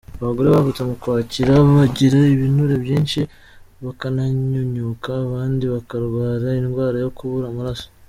[0.21, 3.19] Abagore bavutse mu Ukwakira bagira ibinure byinshi,
[3.83, 7.87] bakanyunyuka, abandi bakarwara indwara yo kubura amaraso.